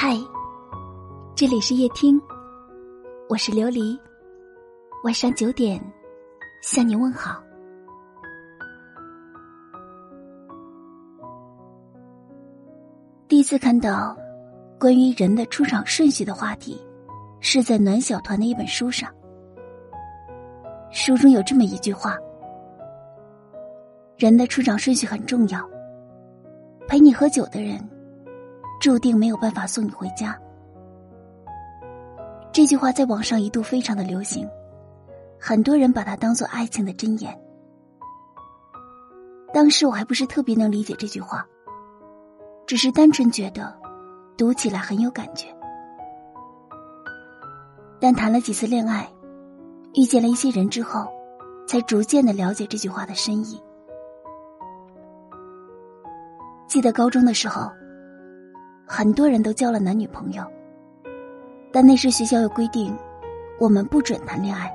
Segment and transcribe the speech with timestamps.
[0.00, 0.16] 嗨，
[1.34, 2.22] 这里是夜听，
[3.28, 3.98] 我是琉璃。
[5.02, 5.76] 晚上九点
[6.62, 7.42] 向你问好。
[13.26, 14.16] 第一次看到
[14.78, 16.80] 关于人的出场顺序的话题，
[17.40, 19.12] 是在暖小团的一本书上。
[20.92, 22.16] 书中有这么一句话
[24.16, 25.68] ：“人的出场顺序很重要。
[26.86, 27.80] 陪你喝酒的人，
[28.80, 30.38] 注定没有办法送你回家。”
[32.52, 34.48] 这句话在网上一度非常的流行，
[35.40, 37.38] 很多人把它当做爱情的箴言。
[39.52, 41.46] 当时我还不是特别能理解这句话，
[42.66, 43.74] 只是单纯觉得
[44.36, 45.46] 读起来很有感觉。
[48.00, 49.08] 但谈了几次恋爱。
[49.94, 51.08] 遇见了一些人之后，
[51.66, 53.60] 才逐渐的了解这句话的深意。
[56.68, 57.72] 记得高中的时候，
[58.88, 60.42] 很多人都交了男女朋友，
[61.70, 62.96] 但那时学校有规定，
[63.60, 64.72] 我们不准谈恋爱。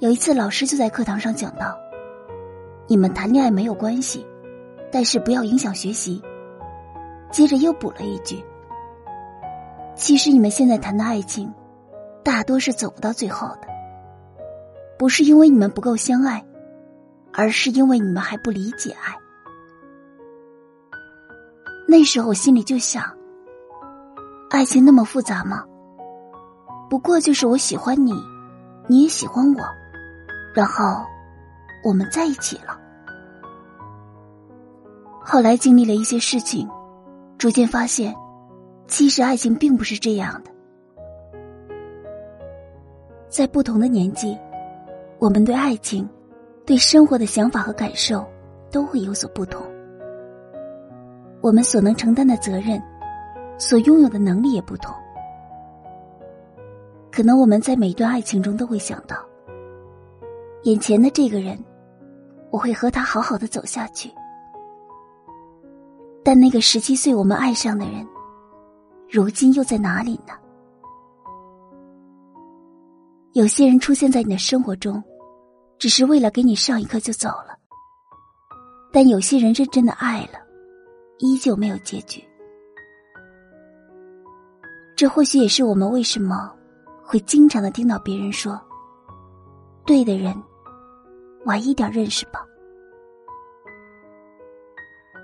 [0.00, 1.78] 有一次，老师就在课堂上讲到
[2.88, 4.26] ：“你们谈恋爱没有关系，
[4.90, 6.20] 但是不要影响学习。”
[7.30, 8.44] 接着又补了一句
[9.94, 11.54] ：“其实你们现在谈的爱情。”
[12.24, 13.68] 大多是走不到最后的，
[14.98, 16.44] 不是因为你们不够相爱，
[17.32, 19.14] 而是因为你们还不理解爱。
[21.88, 23.04] 那时候我心里就想：
[24.50, 25.64] 爱情那么复杂吗？
[26.90, 28.12] 不过就是我喜欢你，
[28.88, 29.64] 你也喜欢我，
[30.54, 31.04] 然后
[31.84, 32.78] 我们在一起了。
[35.20, 36.68] 后来经历了一些事情，
[37.38, 38.14] 逐渐发现，
[38.86, 40.50] 其实爱情并不是这样的。
[43.28, 44.38] 在不同的年纪，
[45.18, 46.08] 我们对爱情、
[46.64, 48.24] 对生活的想法和感受
[48.70, 49.66] 都会有所不同。
[51.46, 52.82] 我们所能承担的责任、
[53.56, 54.92] 所拥有的能力也不同。
[57.12, 59.16] 可能我们在每段爱情中都会想到，
[60.64, 61.56] 眼前的这个人，
[62.50, 64.10] 我会和他好好的走下去。
[66.24, 68.04] 但那个十七岁我们爱上的人，
[69.08, 70.34] 如今又在哪里呢？
[73.34, 75.00] 有些人出现在你的生活中，
[75.78, 77.56] 只是为了给你上一课就走了。
[78.92, 80.40] 但有些人认真的爱了，
[81.18, 82.22] 依旧没有结局。
[84.94, 86.52] 这或许也是我们为什么
[87.02, 88.58] 会经常的听到别人说
[89.84, 90.34] ：“对的人，
[91.44, 92.44] 晚一点认识吧。”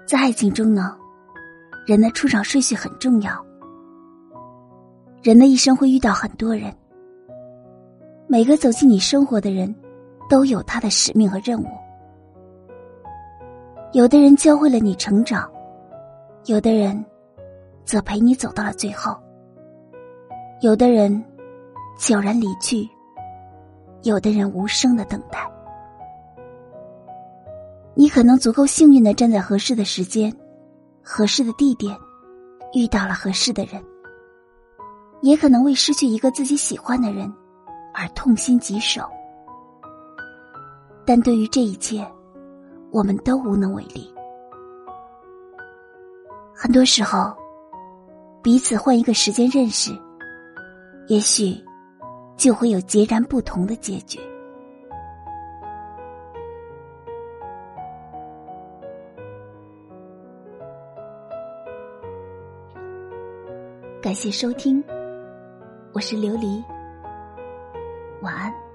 [0.06, 0.97] 在爱情中呢，
[1.86, 3.44] 人的出场顺序很重要。
[5.22, 6.74] 人的一生会遇到很多人。
[8.26, 9.74] 每个走进你生活的人，
[10.28, 11.66] 都有他的使命和任务。
[13.92, 15.50] 有的人教会了你成长，
[16.47, 17.04] 有的人
[17.84, 19.16] 则陪你走到了最后。
[20.60, 21.25] 有的人
[21.98, 22.88] 悄然离去，
[24.03, 25.50] 有的人无声的等待。
[27.94, 30.34] 你可能足够幸运的站在合适的时间、
[31.03, 31.97] 合适的地点，
[32.74, 33.82] 遇到了合适的人，
[35.20, 37.32] 也可能为失去一个自己喜欢的人。
[37.94, 39.03] 而痛心疾首，
[41.04, 42.03] 但对于这一切，
[42.91, 44.10] 我们都无能为力。
[46.62, 47.36] 很多时候，
[48.40, 49.90] 彼此换一个时间认识，
[51.08, 51.60] 也许
[52.36, 54.20] 就会有截然不同的结局。
[64.00, 64.80] 感谢收听，
[65.92, 66.62] 我是琉璃。
[68.20, 68.72] 晚安。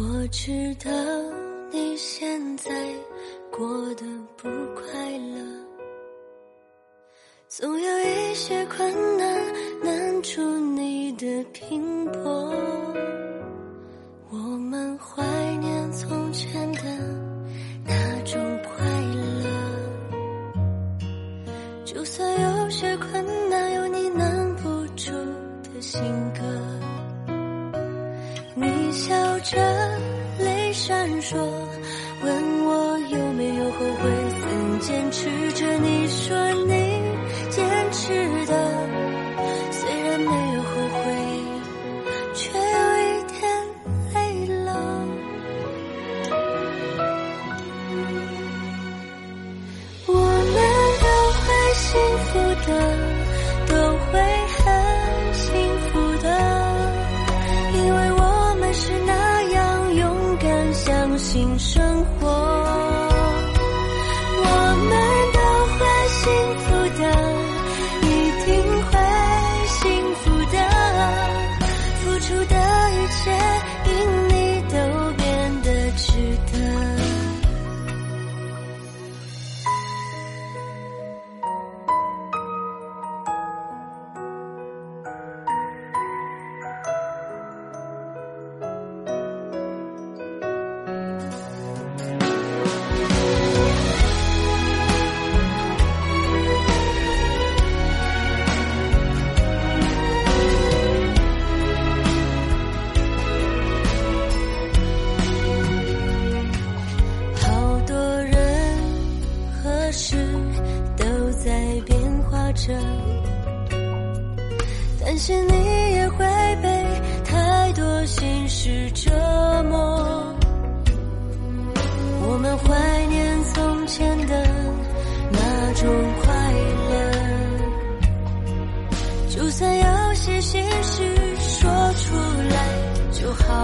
[0.00, 0.90] 我知道
[1.72, 2.70] 你现在
[3.50, 4.06] 过得
[4.36, 5.44] 不快乐，
[7.48, 9.52] 总有一些困难
[9.82, 12.54] 难住你的拼搏。
[14.30, 15.20] 我们怀
[32.20, 34.10] 问我有没有后悔
[34.40, 36.57] 曾坚持着你说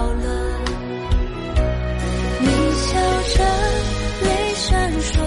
[0.05, 0.27] 好了，
[2.39, 2.99] 你笑
[3.33, 3.43] 着
[4.21, 5.17] 泪闪烁，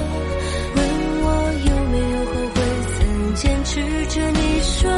[0.77, 0.79] 问
[1.21, 1.27] 我
[1.67, 2.57] 有没有后悔，
[2.95, 2.99] 曾
[3.35, 3.73] 坚持
[4.07, 4.98] 着你说。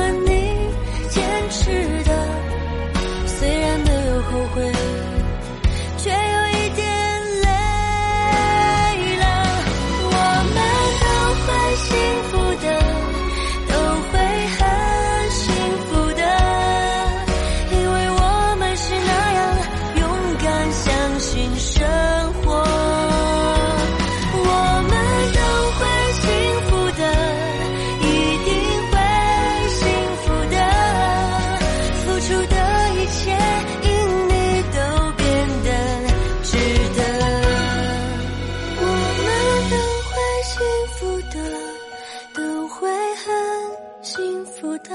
[44.61, 44.91] 幸福的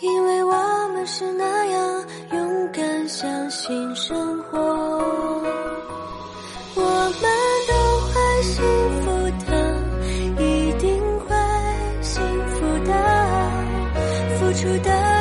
[0.00, 2.04] 因为我们是那样
[2.34, 4.58] 勇敢相信生活。
[6.74, 7.22] 我们
[7.68, 7.72] 都
[8.04, 8.62] 会幸
[9.00, 9.06] 福
[9.46, 9.50] 的
[10.44, 11.34] 一定会
[12.02, 12.92] 幸福的
[14.38, 15.17] 付出的